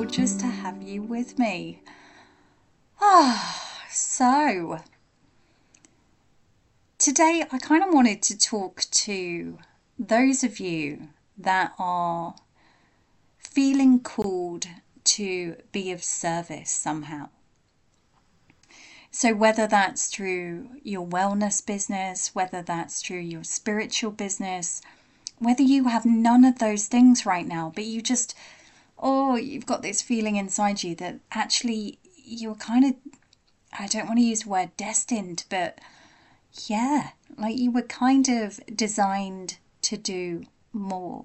Gorgeous 0.00 0.34
to 0.36 0.46
have 0.46 0.82
you 0.82 1.02
with 1.02 1.38
me. 1.38 1.82
Ah, 3.02 3.82
so 3.90 4.78
today 6.96 7.44
I 7.52 7.58
kind 7.58 7.84
of 7.84 7.92
wanted 7.92 8.22
to 8.22 8.38
talk 8.38 8.86
to 8.92 9.58
those 9.98 10.42
of 10.42 10.58
you 10.58 11.10
that 11.36 11.74
are 11.78 12.34
feeling 13.36 14.00
called 14.00 14.66
to 15.04 15.56
be 15.70 15.92
of 15.92 16.02
service 16.02 16.70
somehow. 16.70 17.28
So, 19.10 19.34
whether 19.34 19.66
that's 19.66 20.06
through 20.06 20.70
your 20.82 21.06
wellness 21.06 21.64
business, 21.64 22.34
whether 22.34 22.62
that's 22.62 23.02
through 23.02 23.18
your 23.18 23.44
spiritual 23.44 24.12
business, 24.12 24.80
whether 25.38 25.62
you 25.62 25.88
have 25.88 26.06
none 26.06 26.46
of 26.46 26.58
those 26.58 26.86
things 26.86 27.26
right 27.26 27.46
now, 27.46 27.70
but 27.74 27.84
you 27.84 28.00
just, 28.00 28.34
oh, 29.00 29.36
you've 29.36 29.66
got 29.66 29.82
this 29.82 30.02
feeling 30.02 30.36
inside 30.36 30.82
you 30.82 30.94
that 30.96 31.20
actually 31.32 31.98
you're 32.24 32.54
kind 32.54 32.84
of, 32.84 32.94
I 33.78 33.86
don't 33.86 34.06
want 34.06 34.18
to 34.18 34.24
use 34.24 34.42
the 34.42 34.50
word 34.50 34.76
destined, 34.76 35.44
but 35.48 35.80
yeah, 36.66 37.10
like 37.36 37.58
you 37.58 37.70
were 37.70 37.82
kind 37.82 38.28
of 38.28 38.60
designed 38.74 39.58
to 39.82 39.96
do 39.96 40.44
more. 40.72 41.24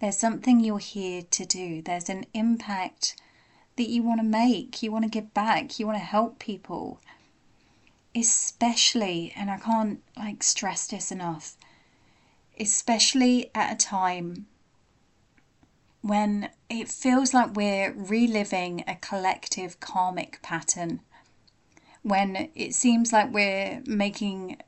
There's 0.00 0.16
something 0.16 0.60
you're 0.60 0.78
here 0.78 1.22
to 1.22 1.44
do, 1.44 1.82
there's 1.82 2.08
an 2.08 2.26
impact 2.32 3.20
that 3.76 3.88
you 3.88 4.02
want 4.02 4.20
to 4.20 4.26
make, 4.26 4.82
you 4.82 4.92
want 4.92 5.04
to 5.04 5.10
give 5.10 5.34
back, 5.34 5.78
you 5.78 5.86
want 5.86 5.98
to 5.98 6.04
help 6.04 6.38
people. 6.38 7.00
Especially, 8.14 9.32
and 9.36 9.50
I 9.50 9.58
can't 9.58 10.02
like 10.16 10.42
stress 10.42 10.86
this 10.86 11.12
enough, 11.12 11.56
especially 12.58 13.50
at 13.54 13.72
a 13.72 13.76
time 13.76 14.46
when 16.00 16.50
it 16.68 16.88
feels 16.88 17.34
like 17.34 17.54
we're 17.54 17.92
reliving 17.92 18.84
a 18.86 18.96
collective 18.96 19.80
karmic 19.80 20.40
pattern, 20.42 21.00
when 22.02 22.50
it 22.54 22.74
seems 22.74 23.12
like 23.12 23.32
we're 23.32 23.82
making 23.86 24.58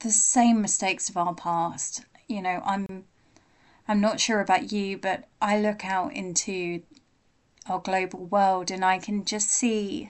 the 0.00 0.10
same 0.10 0.60
mistakes 0.60 1.08
of 1.08 1.16
our 1.16 1.34
past. 1.34 2.04
You 2.28 2.42
know, 2.42 2.62
I'm 2.64 3.04
I'm 3.88 4.00
not 4.00 4.20
sure 4.20 4.40
about 4.40 4.72
you, 4.72 4.98
but 4.98 5.28
I 5.42 5.58
look 5.58 5.84
out 5.84 6.12
into 6.12 6.82
our 7.66 7.80
global 7.80 8.24
world 8.26 8.70
and 8.70 8.84
I 8.84 8.98
can 8.98 9.24
just 9.24 9.50
see 9.50 10.08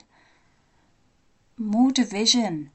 more 1.57 1.91
division. 1.91 2.71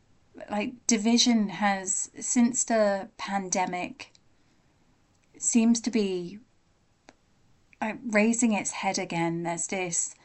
Like, 0.50 0.86
division 0.86 1.48
has, 1.48 2.10
since 2.20 2.64
the 2.64 3.08
pandemic, 3.16 4.12
seems 5.38 5.80
to 5.82 5.90
be 5.90 6.40
Uh, 7.86 7.92
raising 8.10 8.52
its 8.52 8.72
head 8.72 8.98
again. 8.98 9.44
There's 9.44 9.68
this, 9.68 10.16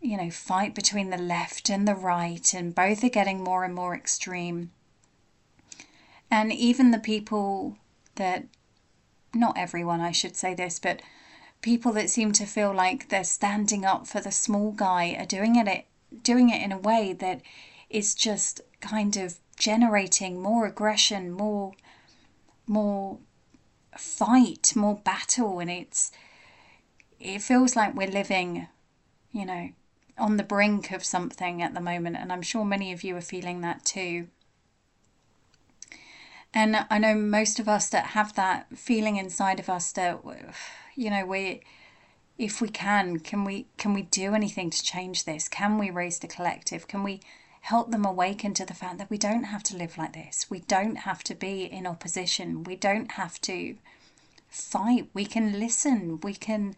you 0.00 0.16
know, 0.16 0.28
fight 0.28 0.74
between 0.74 1.10
the 1.10 1.16
left 1.16 1.70
and 1.70 1.86
the 1.86 1.94
right, 1.94 2.52
and 2.52 2.74
both 2.74 3.04
are 3.04 3.08
getting 3.08 3.44
more 3.44 3.62
and 3.62 3.72
more 3.72 3.94
extreme. 3.94 4.72
And 6.32 6.52
even 6.52 6.90
the 6.90 6.98
people 6.98 7.76
that, 8.16 8.46
not 9.32 9.56
everyone, 9.56 10.00
I 10.00 10.10
should 10.10 10.34
say 10.34 10.52
this, 10.52 10.80
but 10.80 11.00
people 11.62 11.92
that 11.92 12.10
seem 12.10 12.32
to 12.32 12.44
feel 12.44 12.74
like 12.74 13.08
they're 13.08 13.22
standing 13.22 13.84
up 13.84 14.08
for 14.08 14.20
the 14.20 14.32
small 14.32 14.72
guy 14.72 15.14
are 15.16 15.26
doing 15.26 15.54
it 15.54 15.86
doing 16.24 16.50
it 16.50 16.60
in 16.60 16.72
a 16.72 16.78
way 16.78 17.12
that 17.12 17.40
is 17.88 18.16
just 18.16 18.62
kind 18.80 19.16
of 19.16 19.38
generating 19.56 20.42
more 20.42 20.66
aggression, 20.66 21.30
more 21.30 21.74
more 22.66 23.18
fight, 23.96 24.72
more 24.74 24.96
battle 24.96 25.60
and 25.60 25.70
it's 25.70 26.10
it 27.20 27.42
feels 27.42 27.76
like 27.76 27.94
we're 27.94 28.08
living, 28.08 28.68
you 29.32 29.44
know, 29.44 29.70
on 30.16 30.36
the 30.36 30.42
brink 30.42 30.90
of 30.90 31.04
something 31.04 31.62
at 31.62 31.74
the 31.74 31.80
moment 31.80 32.16
and 32.16 32.32
I'm 32.32 32.42
sure 32.42 32.64
many 32.64 32.92
of 32.92 33.04
you 33.04 33.16
are 33.16 33.22
feeling 33.22 33.60
that 33.60 33.84
too. 33.84 34.28
And 36.54 36.86
I 36.90 36.98
know 36.98 37.14
most 37.14 37.60
of 37.60 37.68
us 37.68 37.88
that 37.90 38.06
have 38.06 38.34
that 38.34 38.66
feeling 38.76 39.16
inside 39.16 39.60
of 39.60 39.68
us 39.68 39.92
that 39.92 40.20
you 40.96 41.10
know, 41.10 41.24
we 41.24 41.62
if 42.38 42.60
we 42.60 42.68
can, 42.68 43.18
can 43.18 43.44
we 43.44 43.66
can 43.76 43.92
we 43.92 44.02
do 44.02 44.34
anything 44.34 44.70
to 44.70 44.82
change 44.82 45.24
this? 45.24 45.48
Can 45.48 45.76
we 45.76 45.90
raise 45.90 46.20
the 46.20 46.28
collective? 46.28 46.88
Can 46.88 47.02
we 47.02 47.20
help 47.62 47.90
them 47.90 48.04
awaken 48.04 48.54
to 48.54 48.64
the 48.64 48.74
fact 48.74 48.98
that 48.98 49.10
we 49.10 49.18
don't 49.18 49.44
have 49.44 49.62
to 49.64 49.76
live 49.76 49.98
like 49.98 50.14
this? 50.14 50.46
We 50.48 50.60
don't 50.60 50.96
have 50.98 51.22
to 51.24 51.34
be 51.34 51.64
in 51.64 51.86
opposition. 51.86 52.64
We 52.64 52.76
don't 52.76 53.12
have 53.12 53.40
to 53.42 53.76
fight. 54.48 55.10
We 55.12 55.26
can 55.26 55.58
listen. 55.58 56.20
We 56.22 56.34
can 56.34 56.76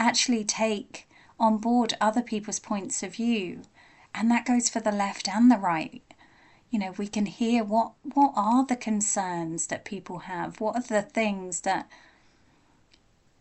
actually 0.00 0.44
take 0.44 1.08
on 1.38 1.58
board 1.58 1.94
other 2.00 2.22
people's 2.22 2.58
points 2.58 3.02
of 3.02 3.14
view. 3.14 3.62
And 4.12 4.30
that 4.30 4.46
goes 4.46 4.68
for 4.68 4.80
the 4.80 4.90
left 4.90 5.28
and 5.28 5.50
the 5.50 5.56
right. 5.56 6.02
You 6.70 6.80
know, 6.80 6.92
we 6.96 7.06
can 7.06 7.26
hear 7.26 7.62
what 7.62 7.92
what 8.02 8.32
are 8.34 8.66
the 8.66 8.76
concerns 8.76 9.68
that 9.68 9.84
people 9.84 10.20
have? 10.20 10.60
What 10.60 10.76
are 10.76 10.82
the 10.82 11.02
things 11.02 11.60
that 11.60 11.88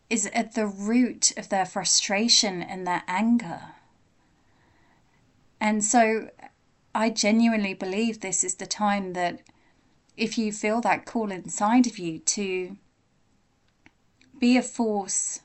is 0.10 0.26
at 0.34 0.56
the 0.56 0.66
root 0.66 1.38
of 1.38 1.50
their 1.50 1.66
frustration 1.66 2.62
and 2.62 2.86
their 2.86 3.04
anger. 3.08 3.62
And 5.60 5.84
so 5.84 6.30
I 6.96 7.10
genuinely 7.10 7.74
believe 7.74 8.20
this 8.20 8.44
is 8.44 8.56
the 8.56 8.66
time 8.66 9.14
that 9.14 9.42
if 10.18 10.38
you 10.38 10.52
feel 10.52 10.82
that 10.82 11.06
call 11.06 11.32
inside 11.32 11.86
of 11.86 12.00
you 12.00 12.20
to 12.20 12.78
be 14.40 14.58
a 14.58 14.64
force 14.64 15.42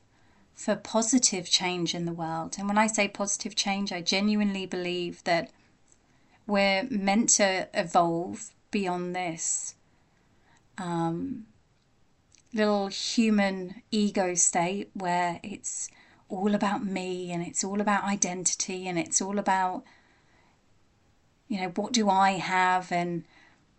for 0.55 0.77
positive 0.77 1.51
change 1.51 1.95
in 1.95 2.05
the 2.05 2.13
world. 2.13 2.57
And 2.59 2.69
when 2.69 2.79
I 2.79 2.87
say 2.87 3.09
positive 3.09 3.55
change, 3.55 3.93
I 3.93 4.01
genuinely 4.01 4.67
believe 4.67 5.23
that 5.25 5.51
we're 6.47 6.85
meant 6.85 7.31
to 7.31 7.69
evolve 7.75 8.51
beyond 8.71 9.15
this. 9.17 9.75
Um, 10.79 11.47
little 12.53 12.87
human 12.87 13.83
ego 13.91 14.35
state 14.35 14.91
where 14.95 15.41
it's 15.43 15.89
all 16.29 16.55
about 16.55 16.85
me 16.85 17.33
and 17.33 17.45
it's 17.45 17.65
all 17.65 17.81
about 17.81 18.05
identity 18.05 18.87
and 18.87 18.99
it's 18.99 19.21
all 19.21 19.39
about, 19.39 19.85
you 21.49 21.61
know, 21.61 21.69
what 21.75 21.93
do 21.93 22.09
I 22.09 22.33
have 22.33 22.93
and 22.93 23.25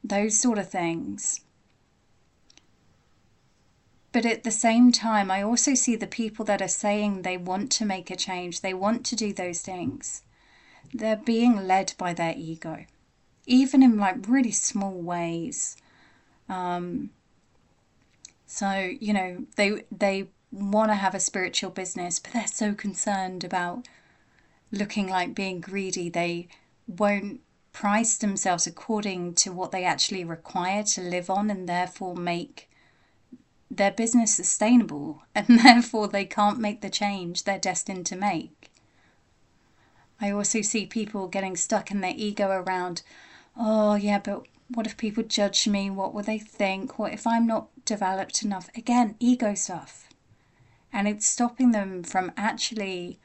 those 0.04 0.38
sort 0.38 0.58
of 0.58 0.70
things. 0.70 1.42
But 4.16 4.26
at 4.26 4.46
the 4.46 4.52
same 4.52 4.94
time, 4.94 5.30
I 5.30 5.42
also 5.42 5.74
see 5.74 5.98
the 5.98 6.08
people 6.08 6.46
that 6.46 6.62
are 6.62 6.70
saying 6.70 7.24
they 7.24 7.36
want 7.36 7.70
to 7.74 7.86
make 7.86 8.10
a 8.10 8.16
change, 8.16 8.62
they 8.62 8.74
want 8.74 9.06
to 9.08 9.16
do 9.18 9.34
those 9.34 9.60
things. 9.60 10.22
They're 10.94 11.18
being 11.18 11.68
led 11.68 11.94
by 11.98 12.14
their 12.14 12.34
ego, 12.38 12.86
even 13.46 13.84
in 13.84 13.98
like 13.98 14.30
really 14.30 14.54
small 14.54 14.94
ways. 14.94 15.76
Um, 16.48 17.10
so, 18.48 18.90
you 19.02 19.12
know, 19.12 19.48
they 19.58 19.84
they 19.92 20.30
want 20.50 20.92
to 20.92 20.96
have 20.96 21.14
a 21.14 21.20
spiritual 21.20 21.72
business, 21.72 22.18
but 22.18 22.32
they're 22.32 22.48
so 22.48 22.74
concerned 22.74 23.44
about 23.44 23.86
looking 24.72 25.10
like 25.10 25.36
being 25.36 25.60
greedy. 25.60 26.08
They 26.08 26.48
won't 26.88 27.42
price 27.74 28.16
themselves 28.16 28.66
according 28.66 29.34
to 29.34 29.52
what 29.52 29.72
they 29.72 29.84
actually 29.84 30.24
require 30.24 30.84
to 30.84 31.02
live 31.02 31.30
on 31.30 31.50
and 31.50 31.68
therefore 31.68 32.16
make 32.16 32.70
their 33.78 33.92
business 33.92 34.34
sustainable 34.34 35.24
and 35.34 35.60
therefore 35.64 36.08
they 36.08 36.26
can't 36.26 36.60
make 36.60 36.82
the 36.82 36.90
change 36.90 37.44
they're 37.44 37.60
destined 37.60 38.06
to 38.08 38.16
make. 38.16 38.72
I 40.20 40.32
also 40.32 40.62
see 40.62 40.86
people 40.86 41.28
getting 41.28 41.58
stuck 41.58 41.92
in 41.92 42.02
their 42.02 42.14
ego 42.16 42.50
around, 42.50 43.02
oh, 43.58 43.96
yeah, 43.96 44.20
but 44.20 44.46
what 44.70 44.88
if 44.88 44.98
people 44.98 45.24
judge 45.24 45.68
me? 45.68 45.90
What 45.90 46.14
will 46.14 46.24
they 46.24 46.40
think? 46.40 46.98
What 46.98 47.14
if 47.14 47.28
I'm 47.28 47.46
not 47.46 47.68
developed 47.86 48.42
enough? 48.42 48.70
Again, 48.76 49.16
ego 49.20 49.54
stuff. 49.54 50.10
And 50.92 51.08
it's 51.08 51.26
stopping 51.26 51.72
them 51.72 52.04
from 52.04 52.32
actually 52.38 53.20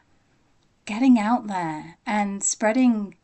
getting 0.85 1.19
out 1.19 1.47
there 1.47 1.99
and 2.05 2.43
spreading 2.43 3.15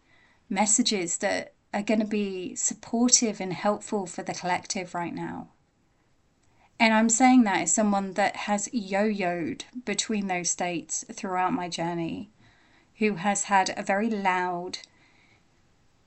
messages 0.48 1.18
that 1.18 1.52
are 1.74 1.82
going 1.82 2.00
to 2.00 2.06
be 2.06 2.54
supportive 2.54 3.40
and 3.40 3.52
helpful 3.52 4.06
for 4.06 4.22
the 4.22 4.34
collective 4.34 4.94
right 4.94 5.14
now. 5.14 5.48
And 6.78 6.92
I'm 6.92 7.08
saying 7.08 7.44
that 7.44 7.62
as 7.62 7.72
someone 7.72 8.12
that 8.14 8.36
has 8.36 8.68
yo 8.72 9.08
yoed 9.08 9.62
between 9.84 10.26
those 10.26 10.50
states 10.50 11.04
throughout 11.10 11.52
my 11.52 11.68
journey, 11.68 12.30
who 12.98 13.14
has 13.14 13.44
had 13.44 13.74
a 13.76 13.82
very 13.82 14.10
loud, 14.10 14.78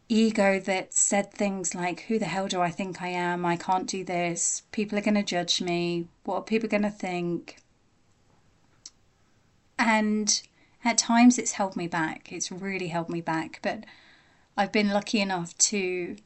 ego 0.09 0.59
that 0.59 0.93
said 0.93 1.31
things 1.31 1.73
like, 1.73 2.01
Who 2.01 2.19
the 2.19 2.25
hell 2.25 2.47
do 2.47 2.61
I 2.61 2.69
think 2.69 3.01
I 3.01 3.07
am? 3.09 3.45
I 3.45 3.55
can't 3.55 3.87
do 3.87 4.03
this. 4.03 4.63
People 4.71 4.97
are 4.97 5.03
going 5.03 5.15
to 5.15 5.23
judge 5.23 5.61
me. 5.61 6.07
What 6.23 6.35
are 6.35 6.43
people 6.43 6.69
going 6.69 6.83
to 6.83 6.89
think? 6.89 7.57
And 9.77 10.41
at 10.83 10.97
times 10.97 11.37
it's 11.37 11.53
held 11.53 11.75
me 11.75 11.87
back. 11.87 12.31
It's 12.31 12.51
really 12.51 12.87
held 12.87 13.09
me 13.09 13.21
back. 13.21 13.59
But 13.61 13.85
I've 14.57 14.71
been 14.71 14.89
lucky 14.89 15.19
enough 15.19 15.57
to 15.57 16.17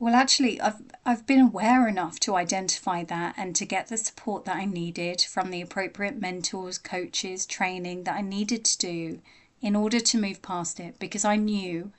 well, 0.00 0.14
actually, 0.14 0.60
I've 0.60 0.80
I've 1.04 1.26
been 1.26 1.40
aware 1.40 1.88
enough 1.88 2.20
to 2.20 2.36
identify 2.36 3.04
that 3.04 3.34
and 3.36 3.56
to 3.56 3.64
get 3.64 3.88
the 3.88 3.96
support 3.96 4.44
that 4.44 4.56
I 4.56 4.64
needed 4.64 5.22
from 5.22 5.50
the 5.50 5.60
appropriate 5.60 6.20
mentors, 6.20 6.78
coaches, 6.78 7.46
training 7.46 8.04
that 8.04 8.16
I 8.16 8.20
needed 8.20 8.64
to 8.66 8.78
do 8.78 9.20
in 9.60 9.74
order 9.74 10.00
to 10.00 10.20
move 10.20 10.42
past 10.42 10.78
it 10.78 10.98
because 10.98 11.24
I 11.24 11.36
knew 11.36 11.92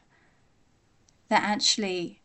that 1.27 1.43
actually 1.43 2.21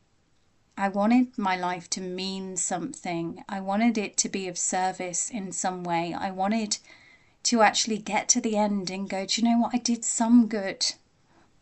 I 0.77 0.89
wanted 0.89 1.39
my 1.39 1.57
life 1.57 1.89
to 1.91 2.01
mean 2.01 2.57
something. 2.57 3.45
I 3.49 3.61
wanted 3.61 3.97
it 3.97 4.17
to 4.19 4.29
be 4.29 4.49
of 4.49 4.59
service 4.59 5.31
in 5.31 5.53
some 5.53 5.85
way. 5.85 6.13
I 6.13 6.31
wanted 6.31 6.79
to 7.45 7.63
actually 7.63 7.99
get 7.99 8.29
to 8.31 8.41
the 8.41 8.57
end 8.57 8.91
and 8.91 9.09
go, 9.09 9.27
do 9.27 9.41
you 9.41 9.49
know 9.49 9.59
what? 9.59 9.75
I 9.75 9.79
did 9.79 10.05
some 10.05 10.49
good. 10.49 10.95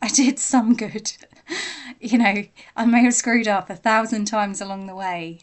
I 0.01 0.07
did 0.07 0.39
some 0.39 0.75
good. 0.75 1.13
you 1.99 2.17
know, 2.17 2.43
I 2.75 2.85
may 2.85 3.03
have 3.03 3.13
screwed 3.13 3.47
up 3.47 3.69
a 3.69 3.75
thousand 3.75 4.25
times 4.25 4.61
along 4.61 4.87
the 4.87 4.95
way, 4.95 5.39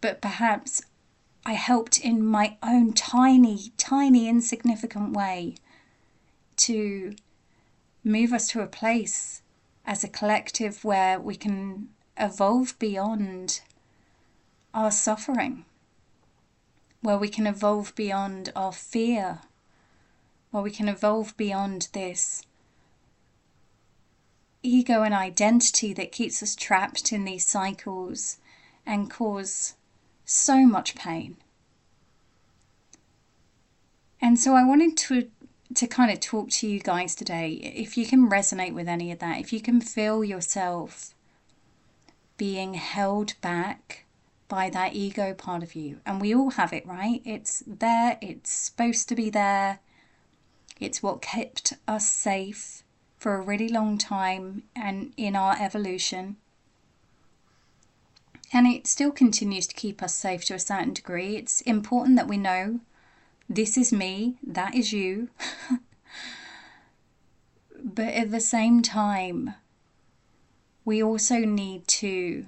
but 0.00 0.20
perhaps 0.20 0.82
I 1.44 1.54
helped 1.54 1.98
in 1.98 2.24
my 2.24 2.56
own 2.62 2.92
tiny, 2.92 3.72
tiny, 3.76 4.28
insignificant 4.28 5.12
way 5.12 5.56
to 6.56 7.14
move 8.04 8.32
us 8.32 8.48
to 8.48 8.60
a 8.60 8.66
place 8.66 9.42
as 9.84 10.04
a 10.04 10.08
collective 10.08 10.84
where 10.84 11.18
we 11.18 11.34
can 11.34 11.88
evolve 12.16 12.78
beyond 12.78 13.60
our 14.72 14.90
suffering, 14.90 15.64
where 17.00 17.18
we 17.18 17.28
can 17.28 17.46
evolve 17.46 17.94
beyond 17.94 18.52
our 18.54 18.72
fear, 18.72 19.40
where 20.50 20.62
we 20.62 20.70
can 20.70 20.88
evolve 20.88 21.36
beyond 21.36 21.88
this 21.92 22.44
ego 24.62 25.02
and 25.02 25.14
identity 25.14 25.92
that 25.94 26.12
keeps 26.12 26.42
us 26.42 26.54
trapped 26.54 27.12
in 27.12 27.24
these 27.24 27.46
cycles 27.46 28.38
and 28.86 29.10
cause 29.10 29.74
so 30.24 30.66
much 30.66 30.94
pain. 30.94 31.36
And 34.20 34.38
so 34.38 34.54
I 34.54 34.64
wanted 34.64 34.96
to 34.98 35.28
to 35.74 35.86
kind 35.86 36.10
of 36.10 36.20
talk 36.20 36.50
to 36.50 36.68
you 36.68 36.78
guys 36.78 37.14
today. 37.14 37.52
If 37.52 37.96
you 37.96 38.06
can 38.06 38.28
resonate 38.28 38.74
with 38.74 38.88
any 38.88 39.10
of 39.10 39.20
that, 39.20 39.40
if 39.40 39.52
you 39.52 39.60
can 39.60 39.80
feel 39.80 40.22
yourself 40.22 41.14
being 42.36 42.74
held 42.74 43.34
back 43.40 44.04
by 44.48 44.68
that 44.68 44.94
ego 44.94 45.32
part 45.32 45.62
of 45.62 45.74
you, 45.74 46.00
and 46.04 46.20
we 46.20 46.34
all 46.34 46.50
have 46.50 46.74
it, 46.74 46.86
right? 46.86 47.22
It's 47.24 47.62
there, 47.66 48.18
it's 48.20 48.50
supposed 48.50 49.08
to 49.08 49.14
be 49.14 49.30
there, 49.30 49.78
it's 50.78 51.02
what 51.02 51.22
kept 51.22 51.72
us 51.88 52.06
safe 52.06 52.81
for 53.22 53.36
a 53.36 53.40
really 53.40 53.68
long 53.68 53.96
time 53.98 54.64
and 54.74 55.12
in 55.16 55.36
our 55.36 55.56
evolution. 55.60 56.36
And 58.52 58.66
it 58.66 58.88
still 58.88 59.12
continues 59.12 59.68
to 59.68 59.76
keep 59.76 60.02
us 60.02 60.12
safe 60.12 60.44
to 60.46 60.54
a 60.54 60.58
certain 60.58 60.92
degree. 60.92 61.36
It's 61.36 61.60
important 61.60 62.16
that 62.16 62.26
we 62.26 62.36
know 62.36 62.80
this 63.48 63.78
is 63.78 63.92
me, 63.92 64.38
that 64.42 64.74
is 64.74 64.92
you. 64.92 65.28
but 67.84 68.08
at 68.08 68.32
the 68.32 68.40
same 68.40 68.82
time, 68.82 69.54
we 70.84 71.00
also 71.00 71.36
need 71.36 71.86
to 72.02 72.46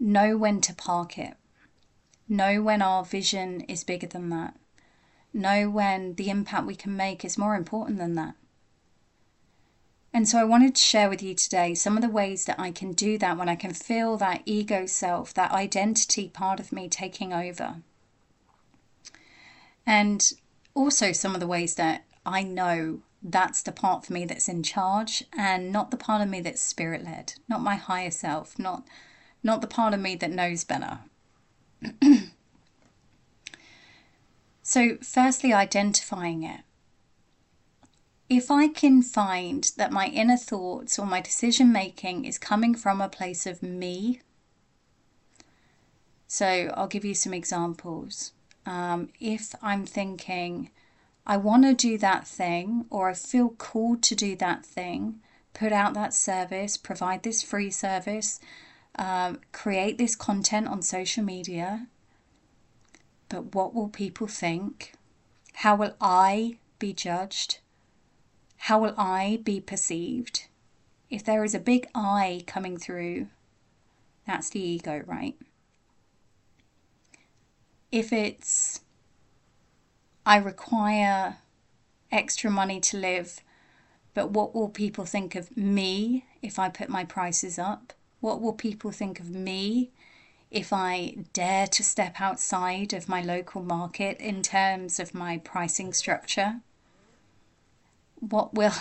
know 0.00 0.36
when 0.36 0.60
to 0.62 0.74
park 0.74 1.16
it, 1.16 1.36
know 2.28 2.60
when 2.60 2.82
our 2.82 3.04
vision 3.04 3.60
is 3.68 3.84
bigger 3.84 4.08
than 4.08 4.28
that, 4.30 4.56
know 5.32 5.70
when 5.70 6.16
the 6.16 6.30
impact 6.30 6.66
we 6.66 6.74
can 6.74 6.96
make 6.96 7.24
is 7.24 7.38
more 7.38 7.54
important 7.54 7.98
than 7.98 8.16
that. 8.16 8.34
And 10.14 10.28
so 10.28 10.38
I 10.38 10.44
wanted 10.44 10.76
to 10.76 10.80
share 10.80 11.10
with 11.10 11.24
you 11.24 11.34
today 11.34 11.74
some 11.74 11.96
of 11.96 12.02
the 12.02 12.08
ways 12.08 12.44
that 12.44 12.60
I 12.60 12.70
can 12.70 12.92
do 12.92 13.18
that 13.18 13.36
when 13.36 13.48
I 13.48 13.56
can 13.56 13.74
feel 13.74 14.16
that 14.18 14.42
ego 14.46 14.86
self, 14.86 15.34
that 15.34 15.50
identity 15.50 16.28
part 16.28 16.60
of 16.60 16.70
me 16.70 16.88
taking 16.88 17.32
over. 17.32 17.82
And 19.84 20.32
also 20.72 21.10
some 21.10 21.34
of 21.34 21.40
the 21.40 21.48
ways 21.48 21.74
that 21.74 22.04
I 22.24 22.44
know 22.44 23.00
that's 23.24 23.60
the 23.60 23.72
part 23.72 24.06
for 24.06 24.12
me 24.12 24.24
that's 24.24 24.48
in 24.48 24.62
charge 24.62 25.24
and 25.36 25.72
not 25.72 25.90
the 25.90 25.96
part 25.96 26.22
of 26.22 26.28
me 26.28 26.40
that's 26.40 26.60
spirit 26.60 27.02
led, 27.02 27.34
not 27.48 27.60
my 27.60 27.74
higher 27.74 28.12
self, 28.12 28.56
not 28.56 28.86
not 29.42 29.62
the 29.62 29.66
part 29.66 29.94
of 29.94 30.00
me 30.00 30.14
that 30.14 30.30
knows 30.30 30.62
better. 30.62 31.00
so 34.62 34.96
firstly 35.02 35.52
identifying 35.52 36.44
it 36.44 36.60
if 38.28 38.50
I 38.50 38.68
can 38.68 39.02
find 39.02 39.70
that 39.76 39.92
my 39.92 40.06
inner 40.06 40.36
thoughts 40.36 40.98
or 40.98 41.06
my 41.06 41.20
decision 41.20 41.72
making 41.72 42.24
is 42.24 42.38
coming 42.38 42.74
from 42.74 43.00
a 43.00 43.08
place 43.08 43.46
of 43.46 43.62
me, 43.62 44.20
so 46.26 46.72
I'll 46.74 46.88
give 46.88 47.04
you 47.04 47.14
some 47.14 47.34
examples. 47.34 48.32
Um, 48.66 49.10
if 49.20 49.54
I'm 49.62 49.84
thinking, 49.84 50.70
I 51.26 51.36
want 51.36 51.64
to 51.64 51.74
do 51.74 51.98
that 51.98 52.26
thing, 52.26 52.86
or 52.90 53.10
I 53.10 53.14
feel 53.14 53.50
called 53.50 54.02
to 54.04 54.14
do 54.14 54.34
that 54.36 54.64
thing, 54.64 55.20
put 55.52 55.72
out 55.72 55.94
that 55.94 56.14
service, 56.14 56.76
provide 56.76 57.22
this 57.22 57.42
free 57.42 57.70
service, 57.70 58.40
um, 58.96 59.40
create 59.52 59.98
this 59.98 60.16
content 60.16 60.66
on 60.66 60.82
social 60.82 61.22
media, 61.22 61.88
but 63.28 63.54
what 63.54 63.74
will 63.74 63.88
people 63.88 64.26
think? 64.26 64.94
How 65.54 65.76
will 65.76 65.94
I 66.00 66.56
be 66.78 66.92
judged? 66.92 67.58
How 68.68 68.78
will 68.78 68.94
I 68.96 69.40
be 69.44 69.60
perceived? 69.60 70.46
If 71.10 71.22
there 71.22 71.44
is 71.44 71.54
a 71.54 71.58
big 71.58 71.86
I 71.94 72.44
coming 72.46 72.78
through, 72.78 73.28
that's 74.26 74.48
the 74.48 74.58
ego, 74.58 75.02
right? 75.04 75.36
If 77.92 78.10
it's 78.10 78.80
I 80.24 80.38
require 80.38 81.36
extra 82.10 82.50
money 82.50 82.80
to 82.80 82.96
live, 82.96 83.42
but 84.14 84.30
what 84.30 84.54
will 84.54 84.70
people 84.70 85.04
think 85.04 85.34
of 85.34 85.54
me 85.54 86.24
if 86.40 86.58
I 86.58 86.70
put 86.70 86.88
my 86.88 87.04
prices 87.04 87.58
up? 87.58 87.92
What 88.20 88.40
will 88.40 88.54
people 88.54 88.92
think 88.92 89.20
of 89.20 89.28
me 89.28 89.90
if 90.50 90.72
I 90.72 91.16
dare 91.34 91.66
to 91.66 91.84
step 91.84 92.18
outside 92.18 92.94
of 92.94 93.10
my 93.10 93.20
local 93.20 93.62
market 93.62 94.16
in 94.20 94.40
terms 94.40 94.98
of 94.98 95.12
my 95.12 95.36
pricing 95.36 95.92
structure? 95.92 96.62
What 98.30 98.54
will 98.54 98.72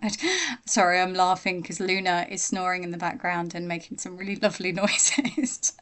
sorry 0.66 1.00
i'm 1.00 1.14
laughing 1.14 1.60
because 1.60 1.80
luna 1.80 2.26
is 2.28 2.42
snoring 2.42 2.84
in 2.84 2.90
the 2.90 2.98
background 2.98 3.54
and 3.54 3.66
making 3.66 3.98
some 3.98 4.16
really 4.16 4.36
lovely 4.36 4.72
noises. 4.82 5.74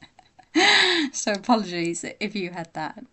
So 1.13 1.33
apologies 1.33 2.05
if 2.21 2.35
you 2.37 2.51
had 2.51 2.73
that. 2.75 3.05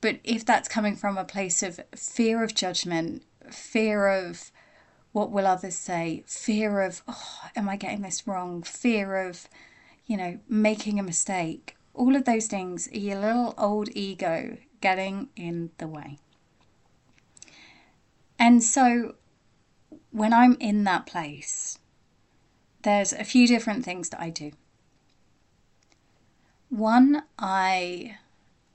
But 0.00 0.18
if 0.24 0.44
that's 0.44 0.68
coming 0.68 0.96
from 0.96 1.18
a 1.18 1.24
place 1.24 1.62
of 1.62 1.80
fear 1.94 2.42
of 2.42 2.54
judgment 2.54 3.22
fear 3.50 4.08
of 4.08 4.50
what 5.12 5.30
will 5.30 5.46
others 5.46 5.74
say 5.76 6.24
fear 6.26 6.80
of 6.80 7.02
oh 7.06 7.50
am 7.54 7.68
i 7.68 7.76
getting 7.76 8.00
this 8.00 8.26
wrong? 8.26 8.62
Fear 8.62 9.28
of 9.28 9.48
you 10.06 10.16
know 10.16 10.38
making 10.48 10.98
a 10.98 11.02
mistake. 11.02 11.76
All 11.92 12.16
of 12.16 12.24
those 12.24 12.46
things 12.46 12.88
your 12.90 13.20
little 13.20 13.54
old 13.58 13.90
ego 13.94 14.56
getting 14.80 15.28
in 15.36 15.70
the 15.78 15.86
way 15.86 16.18
and 18.44 18.62
so 18.62 19.14
when 20.10 20.34
I'm 20.34 20.58
in 20.60 20.84
that 20.84 21.06
place, 21.06 21.78
there's 22.82 23.14
a 23.14 23.24
few 23.24 23.48
different 23.48 23.86
things 23.86 24.10
that 24.10 24.20
I 24.20 24.28
do. 24.28 24.52
One, 26.68 27.22
I 27.38 28.18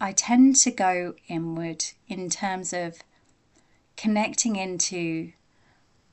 I 0.01 0.13
tend 0.13 0.55
to 0.63 0.71
go 0.71 1.13
inward 1.27 1.85
in 2.07 2.31
terms 2.31 2.73
of 2.73 3.03
connecting 3.95 4.55
into 4.55 5.33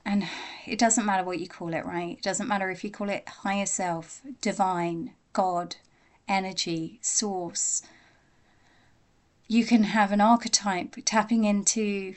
and 0.04 0.28
it 0.66 0.78
doesn't 0.78 1.06
matter 1.06 1.24
what 1.24 1.40
you 1.40 1.48
call 1.48 1.72
it, 1.72 1.86
right? 1.86 2.18
It 2.18 2.22
doesn't 2.22 2.48
matter 2.48 2.68
if 2.68 2.84
you 2.84 2.90
call 2.90 3.08
it 3.08 3.26
higher 3.26 3.64
self, 3.64 4.20
divine, 4.42 5.14
God, 5.32 5.76
energy, 6.28 6.98
source. 7.00 7.80
You 9.48 9.64
can 9.64 9.84
have 9.84 10.12
an 10.12 10.20
archetype 10.20 10.96
tapping 11.06 11.44
into 11.44 12.16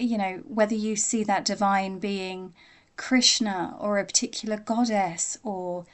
you 0.00 0.18
know, 0.18 0.42
whether 0.46 0.74
you 0.74 0.96
see 0.96 1.24
that 1.24 1.44
divine 1.44 1.98
being 1.98 2.54
Krishna 2.96 3.76
or 3.78 3.98
a 3.98 4.04
particular 4.04 4.56
goddess 4.56 5.38
or 5.42 5.86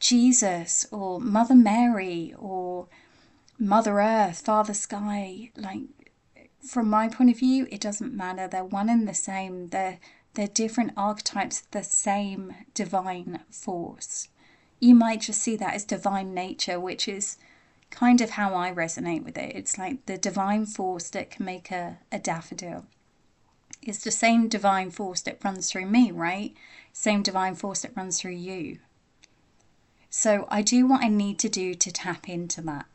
Jesus 0.00 0.86
or 0.90 1.20
Mother 1.20 1.54
Mary 1.54 2.34
or 2.38 2.88
Mother 3.58 4.00
Earth, 4.00 4.40
Father 4.40 4.74
Sky, 4.74 5.50
like 5.56 5.82
from 6.60 6.88
my 6.88 7.08
point 7.08 7.30
of 7.30 7.38
view, 7.38 7.66
it 7.70 7.80
doesn't 7.80 8.14
matter. 8.14 8.48
They're 8.48 8.64
one 8.64 8.88
and 8.88 9.06
the 9.06 9.14
same. 9.14 9.68
They're 9.68 9.98
they're 10.34 10.48
different 10.48 10.92
archetypes, 10.96 11.60
of 11.60 11.70
the 11.72 11.82
same 11.84 12.54
divine 12.72 13.40
force. 13.50 14.28
You 14.80 14.94
might 14.94 15.20
just 15.20 15.42
see 15.42 15.56
that 15.56 15.74
as 15.74 15.84
divine 15.84 16.32
nature, 16.32 16.80
which 16.80 17.06
is 17.06 17.36
kind 17.90 18.20
of 18.20 18.30
how 18.30 18.54
I 18.54 18.72
resonate 18.72 19.24
with 19.24 19.36
it. 19.36 19.54
It's 19.54 19.76
like 19.76 20.06
the 20.06 20.16
divine 20.16 20.66
force 20.66 21.10
that 21.10 21.30
can 21.30 21.44
make 21.44 21.70
a, 21.70 21.98
a 22.10 22.18
daffodil. 22.18 22.86
It's 23.82 24.04
the 24.04 24.10
same 24.10 24.48
divine 24.48 24.90
force 24.90 25.20
that 25.22 25.44
runs 25.44 25.70
through 25.70 25.86
me, 25.86 26.12
right? 26.12 26.54
Same 26.92 27.22
divine 27.22 27.54
force 27.54 27.82
that 27.82 27.96
runs 27.96 28.20
through 28.20 28.32
you. 28.32 28.78
So 30.08 30.46
I 30.50 30.62
do 30.62 30.86
what 30.86 31.02
I 31.02 31.08
need 31.08 31.38
to 31.40 31.48
do 31.48 31.74
to 31.74 31.90
tap 31.90 32.28
into 32.28 32.60
that. 32.62 32.86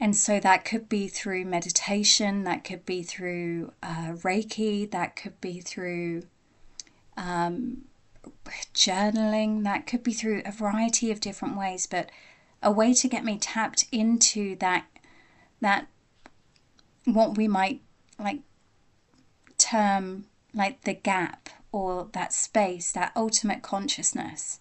And 0.00 0.16
so 0.16 0.40
that 0.40 0.64
could 0.64 0.88
be 0.88 1.08
through 1.08 1.44
meditation, 1.44 2.44
that 2.44 2.64
could 2.64 2.86
be 2.86 3.02
through 3.02 3.72
uh, 3.82 4.12
Reiki, 4.22 4.90
that 4.90 5.16
could 5.16 5.40
be 5.40 5.60
through 5.60 6.22
um, 7.16 7.84
journaling, 8.74 9.64
that 9.64 9.86
could 9.86 10.02
be 10.02 10.12
through 10.12 10.42
a 10.44 10.52
variety 10.52 11.10
of 11.10 11.20
different 11.20 11.56
ways. 11.56 11.86
But 11.86 12.10
a 12.62 12.70
way 12.70 12.94
to 12.94 13.08
get 13.08 13.24
me 13.24 13.38
tapped 13.38 13.86
into 13.92 14.56
that, 14.56 14.86
that 15.60 15.86
what 17.04 17.36
we 17.36 17.46
might 17.46 17.80
like 18.18 18.40
term 19.64 20.26
like 20.52 20.82
the 20.82 20.94
gap 20.94 21.48
or 21.72 22.08
that 22.12 22.32
space, 22.32 22.92
that 22.92 23.12
ultimate 23.16 23.62
consciousness 23.62 24.60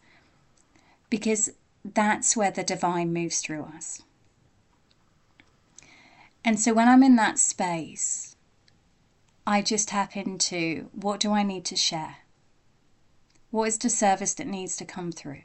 because 1.09 1.51
that's 1.85 2.35
where 2.35 2.49
the 2.49 2.63
divine 2.63 3.13
moves 3.13 3.41
through 3.41 3.63
us. 3.75 4.01
And 6.43 6.59
so 6.59 6.73
when 6.73 6.87
I'm 6.87 7.03
in 7.03 7.15
that 7.17 7.37
space, 7.37 8.35
I 9.45 9.61
just 9.61 9.89
tap 9.89 10.17
into 10.17 10.89
what 10.93 11.19
do 11.19 11.31
I 11.31 11.43
need 11.43 11.65
to 11.65 11.75
share? 11.75 12.17
What 13.51 13.67
is 13.67 13.77
the 13.77 13.89
service 13.89 14.33
that 14.35 14.47
needs 14.47 14.75
to 14.77 14.85
come 14.85 15.11
through? 15.11 15.43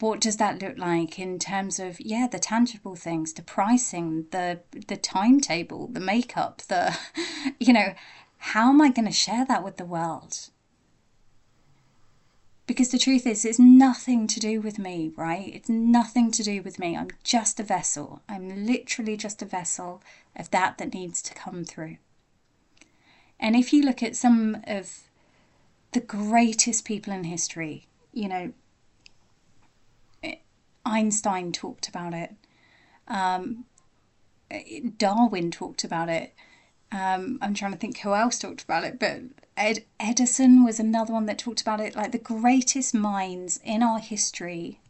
What 0.00 0.20
does 0.20 0.36
that 0.36 0.62
look 0.62 0.78
like 0.78 1.18
in 1.18 1.38
terms 1.38 1.80
of 1.80 2.00
yeah, 2.00 2.28
the 2.30 2.38
tangible 2.38 2.94
things, 2.94 3.32
the 3.32 3.42
pricing, 3.42 4.26
the 4.30 4.60
the 4.86 4.96
timetable, 4.96 5.88
the 5.88 6.00
makeup, 6.00 6.62
the 6.68 6.96
you 7.58 7.72
know, 7.72 7.94
how 8.38 8.70
am 8.70 8.80
I 8.80 8.90
going 8.90 9.06
to 9.06 9.12
share 9.12 9.44
that 9.46 9.64
with 9.64 9.76
the 9.76 9.84
world? 9.84 10.50
Because 12.66 12.90
the 12.90 12.98
truth 12.98 13.26
is, 13.26 13.46
it's 13.46 13.58
nothing 13.58 14.26
to 14.26 14.38
do 14.38 14.60
with 14.60 14.78
me, 14.78 15.10
right? 15.16 15.50
It's 15.54 15.70
nothing 15.70 16.30
to 16.32 16.42
do 16.42 16.62
with 16.62 16.78
me. 16.78 16.96
I'm 16.96 17.08
just 17.24 17.58
a 17.58 17.62
vessel. 17.62 18.20
I'm 18.28 18.66
literally 18.66 19.16
just 19.16 19.40
a 19.40 19.46
vessel 19.46 20.02
of 20.36 20.50
that 20.50 20.76
that 20.76 20.92
needs 20.92 21.22
to 21.22 21.34
come 21.34 21.64
through. 21.64 21.96
And 23.40 23.56
if 23.56 23.72
you 23.72 23.82
look 23.82 24.02
at 24.02 24.16
some 24.16 24.58
of 24.66 25.08
the 25.92 26.00
greatest 26.00 26.84
people 26.84 27.12
in 27.12 27.24
history, 27.24 27.86
you 28.12 28.28
know, 28.28 28.52
Einstein 30.88 31.52
talked 31.52 31.88
about 31.88 32.14
it, 32.14 32.34
um, 33.06 33.64
Darwin 34.96 35.50
talked 35.50 35.84
about 35.84 36.08
it. 36.08 36.34
Um, 36.90 37.38
I'm 37.42 37.54
trying 37.54 37.72
to 37.72 37.78
think 37.78 37.98
who 37.98 38.14
else 38.14 38.38
talked 38.38 38.62
about 38.62 38.84
it, 38.84 38.98
but 38.98 39.20
Ed, 39.56 39.84
Edison 40.00 40.64
was 40.64 40.80
another 40.80 41.12
one 41.12 41.26
that 41.26 41.38
talked 41.38 41.60
about 41.60 41.80
it. 41.80 41.94
Like 41.94 42.12
the 42.12 42.18
greatest 42.18 42.94
minds 42.94 43.60
in 43.62 43.82
our 43.82 43.98
history 43.98 44.80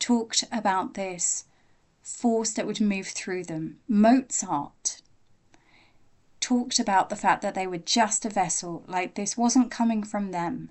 talked 0.00 0.44
about 0.50 0.94
this 0.94 1.44
force 2.02 2.52
that 2.52 2.66
would 2.66 2.80
move 2.80 3.08
through 3.08 3.44
them. 3.44 3.78
Mozart 3.86 5.02
talked 6.40 6.80
about 6.80 7.08
the 7.08 7.16
fact 7.16 7.42
that 7.42 7.54
they 7.54 7.66
were 7.66 7.78
just 7.78 8.24
a 8.24 8.30
vessel, 8.30 8.82
like 8.88 9.14
this 9.14 9.36
wasn't 9.36 9.70
coming 9.70 10.02
from 10.02 10.32
them. 10.32 10.70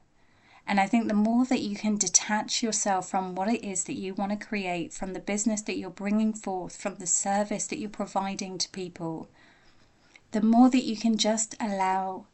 And 0.69 0.79
I 0.79 0.85
think 0.85 1.07
the 1.07 1.15
more 1.15 1.45
that 1.45 1.61
you 1.61 1.75
can 1.75 1.97
detach 1.97 2.61
yourself 2.61 3.09
from 3.09 3.33
what 3.33 3.47
it 3.47 3.65
is 3.65 3.85
that 3.85 3.97
you 3.97 4.13
want 4.13 4.39
to 4.39 4.45
create, 4.45 4.93
from 4.93 5.13
the 5.13 5.19
business 5.19 5.63
that 5.63 5.77
you're 5.77 5.89
bringing 5.89 6.31
forth, 6.31 6.75
from 6.75 6.97
the 6.97 7.07
service 7.07 7.65
that 7.65 7.79
you're 7.79 7.89
providing 7.89 8.59
to 8.59 8.69
people, 8.69 9.27
the 10.31 10.43
more 10.43 10.69
that 10.69 10.83
you 10.83 10.95
can 10.95 11.17
just 11.17 11.55
allow 11.59 12.27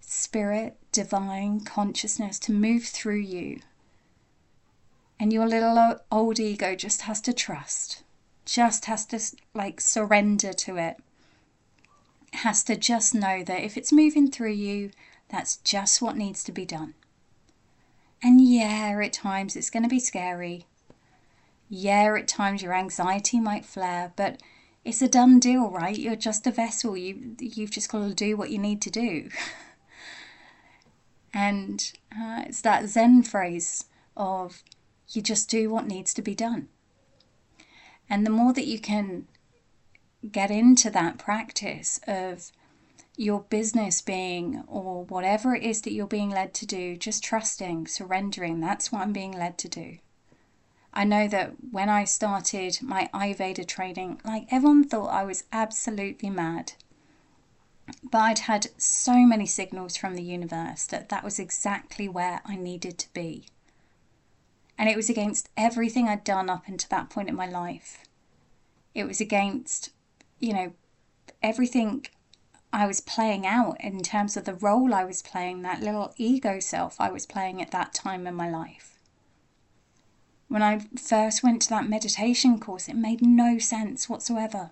spirit, 0.00 0.76
divine 0.90 1.60
consciousness 1.60 2.40
to 2.40 2.52
move 2.52 2.86
through 2.86 3.20
you. 3.20 3.60
And 5.20 5.32
your 5.32 5.46
little 5.46 6.00
old 6.10 6.40
ego 6.40 6.74
just 6.74 7.02
has 7.02 7.20
to 7.20 7.32
trust, 7.32 8.02
just 8.44 8.86
has 8.86 9.06
to 9.06 9.20
like 9.54 9.80
surrender 9.80 10.52
to 10.52 10.76
it. 10.76 10.96
Has 12.32 12.64
to 12.64 12.74
just 12.74 13.14
know 13.14 13.44
that 13.44 13.62
if 13.62 13.76
it's 13.76 13.92
moving 13.92 14.28
through 14.28 14.54
you, 14.54 14.90
that's 15.28 15.58
just 15.58 16.02
what 16.02 16.16
needs 16.16 16.42
to 16.42 16.50
be 16.50 16.64
done. 16.64 16.94
And 18.22 18.40
yeah, 18.40 18.98
at 19.02 19.12
times 19.12 19.56
it's 19.56 19.70
going 19.70 19.82
to 19.82 19.88
be 19.88 20.00
scary. 20.00 20.66
Yeah, 21.68 22.14
at 22.16 22.28
times 22.28 22.62
your 22.62 22.74
anxiety 22.74 23.40
might 23.40 23.64
flare, 23.64 24.12
but 24.16 24.40
it's 24.84 25.02
a 25.02 25.08
done 25.08 25.40
deal, 25.40 25.70
right? 25.70 25.98
You're 25.98 26.16
just 26.16 26.46
a 26.46 26.50
vessel. 26.50 26.96
You 26.96 27.36
you've 27.40 27.70
just 27.70 27.90
got 27.90 28.06
to 28.06 28.14
do 28.14 28.36
what 28.36 28.50
you 28.50 28.58
need 28.58 28.80
to 28.82 28.90
do. 28.90 29.30
And 31.36 31.92
uh, 32.10 32.44
it's 32.46 32.62
that 32.62 32.88
Zen 32.88 33.22
phrase 33.22 33.84
of 34.16 34.62
you 35.10 35.20
just 35.20 35.50
do 35.50 35.68
what 35.68 35.86
needs 35.86 36.14
to 36.14 36.22
be 36.22 36.34
done. 36.34 36.68
And 38.08 38.24
the 38.24 38.30
more 38.30 38.54
that 38.54 38.66
you 38.66 38.78
can 38.78 39.26
get 40.32 40.50
into 40.50 40.88
that 40.88 41.18
practice 41.18 42.00
of 42.06 42.50
your 43.16 43.40
business 43.48 44.02
being, 44.02 44.62
or 44.66 45.04
whatever 45.04 45.54
it 45.54 45.62
is 45.62 45.82
that 45.82 45.92
you're 45.92 46.06
being 46.06 46.30
led 46.30 46.52
to 46.54 46.66
do, 46.66 46.96
just 46.96 47.24
trusting, 47.24 47.86
surrendering, 47.86 48.60
that's 48.60 48.92
what 48.92 49.02
I'm 49.02 49.12
being 49.12 49.32
led 49.32 49.56
to 49.58 49.68
do. 49.68 49.98
I 50.92 51.04
know 51.04 51.28
that 51.28 51.52
when 51.70 51.88
I 51.88 52.04
started 52.04 52.78
my 52.82 53.10
Ayurveda 53.12 53.66
training, 53.66 54.20
like 54.24 54.46
everyone 54.50 54.84
thought 54.84 55.08
I 55.08 55.24
was 55.24 55.44
absolutely 55.52 56.30
mad. 56.30 56.72
But 58.02 58.18
I'd 58.18 58.38
had 58.40 58.68
so 58.78 59.14
many 59.26 59.46
signals 59.46 59.96
from 59.96 60.14
the 60.14 60.22
universe 60.22 60.86
that 60.86 61.08
that 61.10 61.22
was 61.22 61.38
exactly 61.38 62.08
where 62.08 62.40
I 62.44 62.56
needed 62.56 62.98
to 62.98 63.12
be. 63.12 63.46
And 64.78 64.88
it 64.88 64.96
was 64.96 65.08
against 65.08 65.48
everything 65.56 66.08
I'd 66.08 66.24
done 66.24 66.50
up 66.50 66.66
until 66.66 66.88
that 66.90 67.10
point 67.10 67.28
in 67.28 67.36
my 67.36 67.46
life. 67.46 67.98
It 68.94 69.04
was 69.04 69.20
against, 69.20 69.90
you 70.38 70.52
know, 70.52 70.72
everything 71.42 72.06
I 72.76 72.86
was 72.86 73.00
playing 73.00 73.46
out 73.46 73.80
in 73.80 74.02
terms 74.02 74.36
of 74.36 74.44
the 74.44 74.52
role 74.52 74.92
I 74.92 75.02
was 75.02 75.22
playing, 75.22 75.62
that 75.62 75.80
little 75.80 76.12
ego 76.18 76.60
self 76.60 77.00
I 77.00 77.10
was 77.10 77.24
playing 77.24 77.62
at 77.62 77.70
that 77.70 77.94
time 77.94 78.26
in 78.26 78.34
my 78.34 78.50
life. 78.50 78.98
When 80.48 80.60
I 80.62 80.80
first 80.94 81.42
went 81.42 81.62
to 81.62 81.70
that 81.70 81.88
meditation 81.88 82.60
course, 82.60 82.86
it 82.86 82.94
made 82.94 83.22
no 83.22 83.56
sense 83.58 84.10
whatsoever. 84.10 84.70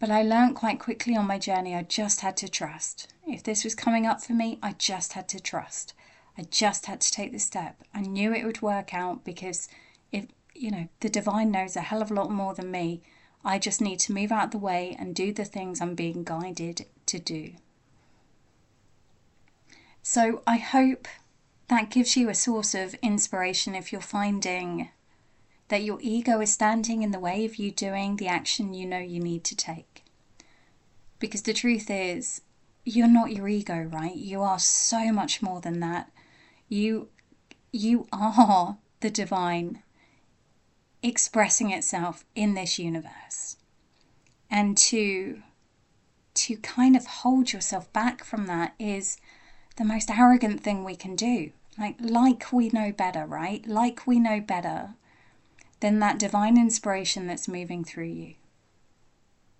But 0.00 0.10
I 0.10 0.22
learned 0.24 0.56
quite 0.56 0.80
quickly 0.80 1.14
on 1.14 1.28
my 1.28 1.38
journey 1.38 1.76
I 1.76 1.84
just 1.84 2.22
had 2.22 2.36
to 2.38 2.48
trust. 2.48 3.14
If 3.24 3.44
this 3.44 3.62
was 3.62 3.76
coming 3.76 4.04
up 4.04 4.20
for 4.20 4.32
me, 4.32 4.58
I 4.60 4.72
just 4.72 5.12
had 5.12 5.28
to 5.28 5.38
trust. 5.38 5.94
I 6.36 6.42
just 6.42 6.86
had 6.86 7.00
to 7.02 7.12
take 7.12 7.30
the 7.30 7.38
step. 7.38 7.80
I 7.94 8.00
knew 8.00 8.34
it 8.34 8.44
would 8.44 8.60
work 8.60 8.92
out 8.92 9.22
because 9.22 9.68
if, 10.10 10.26
you 10.52 10.72
know, 10.72 10.88
the 10.98 11.08
divine 11.08 11.52
knows 11.52 11.76
a 11.76 11.80
hell 11.80 12.02
of 12.02 12.10
a 12.10 12.14
lot 12.14 12.32
more 12.32 12.54
than 12.54 12.72
me. 12.72 13.02
I 13.44 13.58
just 13.58 13.80
need 13.80 13.98
to 14.00 14.12
move 14.12 14.30
out 14.30 14.52
the 14.52 14.58
way 14.58 14.96
and 14.98 15.14
do 15.14 15.32
the 15.32 15.44
things 15.44 15.80
I'm 15.80 15.94
being 15.94 16.24
guided 16.24 16.86
to 17.06 17.18
do. 17.18 17.54
So 20.02 20.42
I 20.46 20.56
hope 20.56 21.08
that 21.68 21.90
gives 21.90 22.16
you 22.16 22.28
a 22.28 22.34
source 22.34 22.74
of 22.74 22.94
inspiration 23.02 23.74
if 23.74 23.92
you're 23.92 24.00
finding 24.00 24.90
that 25.68 25.84
your 25.84 25.98
ego 26.02 26.40
is 26.40 26.52
standing 26.52 27.02
in 27.02 27.12
the 27.12 27.18
way 27.18 27.44
of 27.44 27.56
you 27.56 27.70
doing 27.70 28.16
the 28.16 28.28
action 28.28 28.74
you 28.74 28.84
know 28.86 28.98
you 28.98 29.20
need 29.20 29.44
to 29.44 29.56
take. 29.56 30.04
Because 31.18 31.42
the 31.42 31.54
truth 31.54 31.88
is, 31.88 32.42
you're 32.84 33.08
not 33.08 33.32
your 33.32 33.48
ego, 33.48 33.88
right? 33.90 34.14
You 34.14 34.42
are 34.42 34.58
so 34.58 35.12
much 35.12 35.40
more 35.40 35.60
than 35.60 35.80
that. 35.80 36.10
You 36.68 37.08
you 37.72 38.06
are 38.12 38.76
the 39.00 39.10
divine 39.10 39.82
expressing 41.02 41.70
itself 41.70 42.24
in 42.34 42.54
this 42.54 42.78
universe. 42.78 43.56
And 44.50 44.76
to 44.78 45.42
to 46.34 46.56
kind 46.58 46.96
of 46.96 47.06
hold 47.06 47.52
yourself 47.52 47.92
back 47.92 48.24
from 48.24 48.46
that 48.46 48.74
is 48.78 49.18
the 49.76 49.84
most 49.84 50.10
arrogant 50.10 50.62
thing 50.62 50.82
we 50.82 50.96
can 50.96 51.16
do. 51.16 51.52
Like 51.78 51.96
like 52.00 52.52
we 52.52 52.68
know 52.68 52.92
better, 52.92 53.26
right? 53.26 53.66
Like 53.66 54.06
we 54.06 54.18
know 54.18 54.40
better 54.40 54.94
than 55.80 55.98
that 55.98 56.18
divine 56.18 56.56
inspiration 56.56 57.26
that's 57.26 57.48
moving 57.48 57.84
through 57.84 58.06
you. 58.06 58.34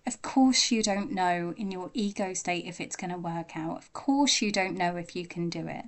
Of 0.07 0.21
course, 0.21 0.71
you 0.71 0.83
don't 0.83 1.13
know 1.13 1.55
in 1.57 1.71
your 1.71 1.91
ego 1.95 2.35
state 2.35 2.65
if 2.67 2.81
it's 2.81 2.97
going 2.97 3.13
to 3.13 3.19
work 3.19 3.57
out. 3.57 3.79
Of 3.79 3.93
course, 3.93 4.43
you 4.43 4.51
don't 4.51 4.77
know 4.77 4.97
if 4.97 5.15
you 5.15 5.27
can 5.27 5.49
do 5.49 5.69
it. 5.69 5.85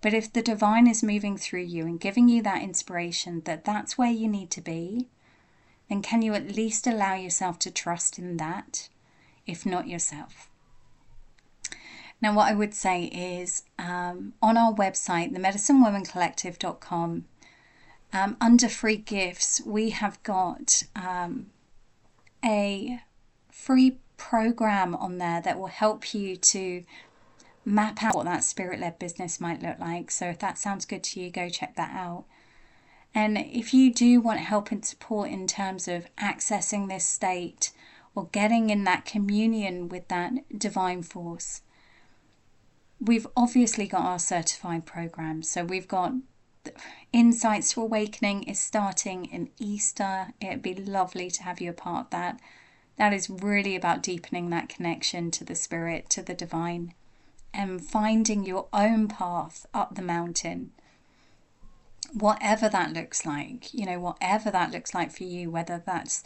But 0.00 0.14
if 0.14 0.32
the 0.32 0.42
divine 0.42 0.86
is 0.86 1.02
moving 1.02 1.36
through 1.36 1.62
you 1.62 1.84
and 1.84 2.00
giving 2.00 2.28
you 2.28 2.42
that 2.42 2.62
inspiration 2.62 3.42
that 3.44 3.64
that's 3.64 3.98
where 3.98 4.10
you 4.10 4.28
need 4.28 4.50
to 4.52 4.60
be, 4.60 5.08
then 5.88 6.02
can 6.02 6.22
you 6.22 6.34
at 6.34 6.54
least 6.54 6.86
allow 6.86 7.14
yourself 7.14 7.58
to 7.60 7.70
trust 7.70 8.18
in 8.18 8.36
that, 8.36 8.88
if 9.46 9.66
not 9.66 9.88
yourself? 9.88 10.50
Now, 12.20 12.34
what 12.34 12.48
I 12.48 12.54
would 12.54 12.74
say 12.74 13.04
is 13.04 13.62
um, 13.78 14.34
on 14.42 14.56
our 14.56 14.72
website, 14.72 15.32
themedicinewomancollective.com, 15.32 17.24
um, 18.12 18.36
under 18.40 18.68
free 18.68 18.96
gifts, 18.96 19.60
we 19.64 19.90
have 19.90 20.22
got 20.22 20.82
um, 20.96 21.46
a 22.44 23.00
free 23.50 23.98
program 24.16 24.94
on 24.96 25.18
there 25.18 25.40
that 25.40 25.58
will 25.58 25.68
help 25.68 26.12
you 26.12 26.36
to 26.36 26.84
map 27.68 28.02
out 28.02 28.14
what 28.14 28.24
that 28.24 28.44
spirit 28.44 28.80
led 28.80 28.98
business 28.98 29.40
might 29.40 29.62
look 29.62 29.78
like. 29.78 30.10
So 30.10 30.26
if 30.26 30.38
that 30.38 30.58
sounds 30.58 30.84
good 30.84 31.04
to 31.04 31.20
you, 31.20 31.30
go 31.30 31.48
check 31.48 31.76
that 31.76 31.92
out. 31.94 32.24
And 33.14 33.38
if 33.38 33.72
you 33.72 33.92
do 33.92 34.20
want 34.20 34.40
help 34.40 34.70
and 34.70 34.84
support 34.84 35.30
in 35.30 35.46
terms 35.46 35.88
of 35.88 36.06
accessing 36.16 36.88
this 36.88 37.04
state 37.04 37.72
or 38.14 38.28
getting 38.32 38.70
in 38.70 38.84
that 38.84 39.04
communion 39.04 39.88
with 39.88 40.08
that 40.08 40.32
divine 40.58 41.02
force, 41.02 41.62
we've 43.00 43.26
obviously 43.36 43.86
got 43.86 44.02
our 44.02 44.18
certified 44.18 44.84
programs. 44.86 45.48
So 45.48 45.64
we've 45.64 45.88
got 45.88 46.12
Insights 47.12 47.72
to 47.72 47.80
Awakening 47.80 48.42
is 48.42 48.58
starting 48.60 49.24
in 49.26 49.50
Easter. 49.58 50.34
It'd 50.40 50.62
be 50.62 50.74
lovely 50.74 51.30
to 51.30 51.42
have 51.42 51.60
you 51.60 51.70
a 51.70 51.74
part 51.74 52.06
of 52.06 52.10
that. 52.10 52.40
That 52.96 53.12
is 53.12 53.30
really 53.30 53.76
about 53.76 54.02
deepening 54.02 54.50
that 54.50 54.68
connection 54.68 55.30
to 55.30 55.44
the 55.44 55.54
spirit, 55.54 56.10
to 56.10 56.22
the 56.22 56.34
divine, 56.34 56.92
and 57.58 57.84
finding 57.84 58.44
your 58.44 58.68
own 58.72 59.08
path 59.08 59.66
up 59.74 59.96
the 59.96 60.02
mountain. 60.02 60.70
Whatever 62.12 62.68
that 62.68 62.92
looks 62.92 63.26
like, 63.26 63.74
you 63.74 63.84
know, 63.84 63.98
whatever 63.98 64.48
that 64.52 64.70
looks 64.70 64.94
like 64.94 65.10
for 65.10 65.24
you, 65.24 65.50
whether 65.50 65.82
that's 65.84 66.22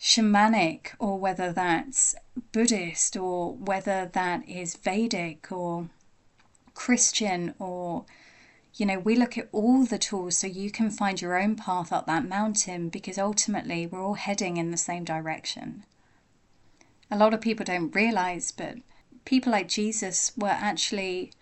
shamanic 0.00 0.92
or 0.98 1.18
whether 1.18 1.52
that's 1.52 2.14
Buddhist 2.50 3.14
or 3.14 3.54
whether 3.56 4.10
that 4.14 4.48
is 4.48 4.74
Vedic 4.74 5.52
or 5.52 5.90
Christian 6.72 7.54
or 7.58 8.06
you 8.74 8.86
know, 8.86 8.98
we 8.98 9.16
look 9.16 9.36
at 9.36 9.48
all 9.50 9.84
the 9.84 9.98
tools 9.98 10.38
so 10.38 10.46
you 10.46 10.70
can 10.70 10.88
find 10.88 11.20
your 11.20 11.38
own 11.38 11.56
path 11.56 11.92
up 11.92 12.06
that 12.06 12.28
mountain 12.28 12.88
because 12.88 13.18
ultimately 13.18 13.86
we're 13.86 14.02
all 14.02 14.14
heading 14.14 14.56
in 14.56 14.70
the 14.70 14.76
same 14.76 15.04
direction. 15.04 15.84
A 17.10 17.18
lot 17.18 17.34
of 17.34 17.40
people 17.40 17.64
don't 17.64 17.94
realize, 17.94 18.52
but 18.52 18.76
people 19.28 19.52
like 19.52 19.68
Jesus 19.68 20.32
were 20.38 20.48
actually 20.48 21.32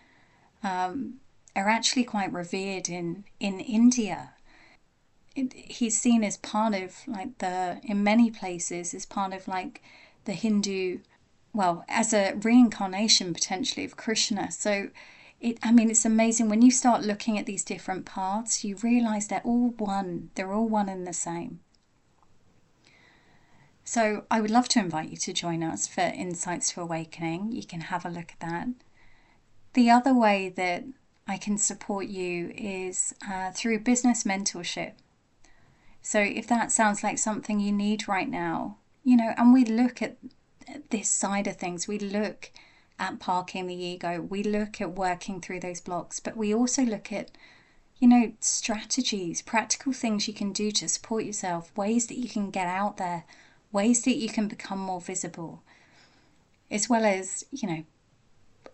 um, 0.61 1.21
are 1.55 1.69
actually 1.69 2.03
quite 2.03 2.31
revered 2.33 2.89
in 2.89 3.23
in 3.39 3.61
India. 3.61 4.33
It, 5.35 5.53
he's 5.53 5.97
seen 5.97 6.21
as 6.23 6.35
part 6.35 6.75
of 6.75 7.07
like 7.07 7.37
the 7.37 7.79
in 7.83 8.03
many 8.03 8.29
places 8.29 8.93
as 8.93 9.05
part 9.05 9.33
of 9.33 9.47
like 9.47 9.81
the 10.25 10.33
Hindu, 10.33 10.99
well, 11.53 11.85
as 11.87 12.13
a 12.13 12.33
reincarnation 12.33 13.33
potentially 13.33 13.85
of 13.85 13.95
Krishna. 13.95 14.51
So 14.51 14.89
it 15.39 15.59
i 15.61 15.71
mean 15.71 15.89
it's 15.91 16.03
amazing 16.03 16.49
when 16.49 16.63
you 16.63 16.71
start 16.71 17.03
looking 17.03 17.37
at 17.37 17.45
these 17.45 17.63
different 17.63 18.05
paths 18.05 18.63
you 18.63 18.75
realize 18.77 19.27
they're 19.27 19.51
all 19.51 19.69
one 19.77 20.31
they're 20.33 20.51
all 20.51 20.67
one 20.67 20.89
and 20.89 21.05
the 21.05 21.13
same 21.13 21.59
so 23.87 24.25
i 24.29 24.41
would 24.41 24.51
love 24.51 24.67
to 24.67 24.79
invite 24.79 25.09
you 25.09 25.17
to 25.17 25.31
join 25.31 25.63
us 25.63 25.87
for 25.87 26.01
insights 26.01 26.73
to 26.73 26.81
awakening. 26.81 27.51
You 27.51 27.63
can 27.63 27.81
have 27.81 28.05
a 28.05 28.09
look 28.09 28.31
at 28.31 28.39
that. 28.41 28.67
The 29.73 29.89
other 29.89 30.13
way 30.13 30.49
that 30.49 30.83
i 31.27 31.37
can 31.37 31.57
support 31.57 32.07
you 32.07 32.51
is 32.55 33.13
uh, 33.31 33.51
through 33.51 33.79
business 33.79 34.23
mentorship. 34.23 34.93
So 36.01 36.19
if 36.19 36.47
that 36.47 36.71
sounds 36.71 37.03
like 37.03 37.17
something 37.17 37.59
you 37.59 37.71
need 37.71 38.07
right 38.07 38.29
now 38.29 38.77
you 39.03 39.15
know 39.15 39.33
and 39.37 39.53
we 39.53 39.63
look 39.63 40.01
at 40.01 40.17
this 40.89 41.09
side 41.09 41.47
of 41.47 41.55
things. 41.57 41.87
We 41.87 41.99
look 41.99 42.51
at 42.99 43.19
parking 43.19 43.67
the 43.67 43.75
ego. 43.75 44.21
We 44.21 44.43
look 44.43 44.81
at 44.81 44.95
working 44.95 45.41
through 45.41 45.61
those 45.61 45.81
blocks, 45.81 46.19
but 46.19 46.35
we 46.35 46.53
also 46.53 46.83
look 46.83 47.11
at, 47.11 47.31
you 47.99 48.07
know, 48.07 48.33
strategies, 48.39 49.41
practical 49.41 49.93
things 49.93 50.27
you 50.27 50.33
can 50.33 50.51
do 50.51 50.71
to 50.71 50.89
support 50.89 51.23
yourself, 51.23 51.75
ways 51.77 52.07
that 52.07 52.17
you 52.17 52.29
can 52.29 52.49
get 52.49 52.67
out 52.67 52.97
there, 52.97 53.25
ways 53.71 54.03
that 54.03 54.17
you 54.17 54.29
can 54.29 54.47
become 54.47 54.79
more 54.79 55.01
visible, 55.01 55.61
as 56.71 56.89
well 56.89 57.05
as, 57.05 57.45
you 57.51 57.67
know, 57.67 57.83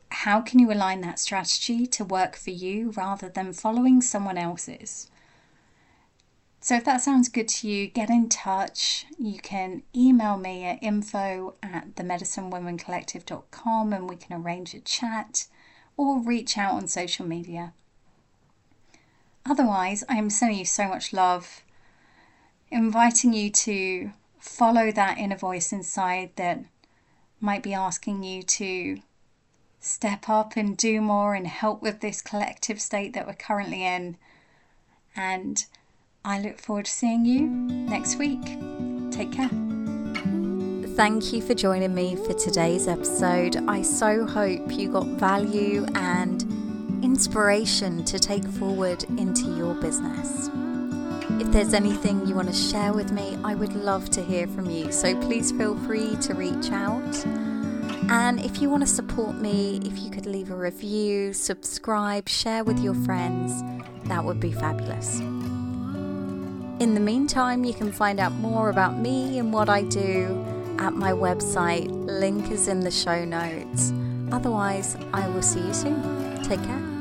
how 0.09 0.41
can 0.41 0.59
you 0.59 0.71
align 0.71 1.01
that 1.01 1.19
strategy 1.19 1.87
to 1.87 2.05
work 2.05 2.35
for 2.35 2.51
you 2.51 2.91
rather 2.91 3.29
than 3.29 3.51
following 3.51 4.01
someone 4.01 4.37
else's? 4.37 5.09
So 6.63 6.75
if 6.75 6.85
that 6.85 7.01
sounds 7.01 7.27
good 7.27 7.49
to 7.49 7.67
you, 7.67 7.87
get 7.87 8.09
in 8.09 8.29
touch. 8.29 9.05
You 9.19 9.39
can 9.39 9.83
email 9.93 10.37
me 10.37 10.63
at 10.63 10.81
info 10.81 11.55
at 11.61 11.95
themedicinewomancollective.com 11.95 13.91
and 13.91 14.09
we 14.09 14.15
can 14.15 14.41
arrange 14.41 14.73
a 14.73 14.79
chat 14.79 15.47
or 15.97 16.21
reach 16.21 16.57
out 16.57 16.75
on 16.75 16.87
social 16.87 17.25
media. 17.25 17.73
Otherwise, 19.45 20.05
I 20.07 20.15
am 20.15 20.29
sending 20.29 20.57
you 20.57 20.63
so 20.63 20.87
much 20.87 21.11
love, 21.11 21.63
inviting 22.71 23.33
you 23.33 23.49
to 23.49 24.11
follow 24.43 24.91
that 24.91 25.17
inner 25.17 25.37
voice 25.37 25.71
inside 25.71 26.31
that 26.35 26.59
might 27.39 27.63
be 27.63 27.73
asking 27.73 28.23
you 28.23 28.43
to 28.43 28.99
step 29.79 30.27
up 30.29 30.57
and 30.57 30.75
do 30.75 30.99
more 31.01 31.33
and 31.33 31.47
help 31.47 31.81
with 31.81 32.01
this 32.01 32.21
collective 32.21 32.79
state 32.79 33.13
that 33.13 33.25
we're 33.25 33.33
currently 33.33 33.85
in. 33.85 34.17
And 35.15 35.65
I 36.25 36.41
look 36.41 36.59
forward 36.59 36.85
to 36.85 36.91
seeing 36.91 37.25
you 37.25 37.41
next 37.41 38.17
week. 38.17 38.43
Take 39.11 39.31
care. 39.31 39.49
Thank 40.95 41.33
you 41.33 41.41
for 41.41 41.53
joining 41.53 41.95
me 41.95 42.15
for 42.15 42.33
today's 42.33 42.87
episode. 42.87 43.57
I 43.67 43.81
so 43.81 44.25
hope 44.25 44.71
you 44.71 44.91
got 44.91 45.07
value 45.07 45.85
and 45.95 46.43
inspiration 47.03 48.03
to 48.05 48.19
take 48.19 48.45
forward 48.45 49.03
into 49.17 49.55
your 49.55 49.73
business. 49.75 50.49
If 51.39 51.51
there's 51.51 51.73
anything 51.73 52.25
you 52.27 52.35
want 52.35 52.47
to 52.47 52.53
share 52.53 52.93
with 52.93 53.11
me, 53.11 53.37
I 53.43 53.55
would 53.55 53.73
love 53.73 54.09
to 54.11 54.23
hear 54.23 54.47
from 54.47 54.69
you. 54.69 54.91
So 54.91 55.19
please 55.21 55.51
feel 55.51 55.75
free 55.85 56.15
to 56.17 56.33
reach 56.33 56.71
out. 56.71 57.25
And 58.09 58.39
if 58.41 58.61
you 58.61 58.69
want 58.69 58.83
to 58.83 58.87
support 58.87 59.35
me, 59.35 59.79
if 59.85 59.99
you 59.99 60.09
could 60.09 60.25
leave 60.25 60.51
a 60.51 60.55
review, 60.55 61.33
subscribe, 61.33 62.27
share 62.27 62.63
with 62.63 62.79
your 62.79 62.93
friends, 62.93 63.63
that 64.05 64.23
would 64.23 64.39
be 64.39 64.51
fabulous. 64.51 65.19
In 66.79 66.95
the 66.95 66.99
meantime, 66.99 67.63
you 67.63 67.73
can 67.73 67.91
find 67.91 68.19
out 68.19 68.33
more 68.33 68.69
about 68.69 68.97
me 68.97 69.39
and 69.39 69.53
what 69.53 69.69
I 69.69 69.83
do 69.83 70.45
at 70.79 70.93
my 70.93 71.11
website. 71.11 71.87
Link 71.89 72.51
is 72.51 72.67
in 72.67 72.81
the 72.81 72.91
show 72.91 73.23
notes. 73.23 73.93
Otherwise, 74.31 74.97
I 75.13 75.27
will 75.29 75.43
see 75.43 75.61
you 75.61 75.73
soon. 75.73 76.43
Take 76.43 76.61
care. 76.63 76.92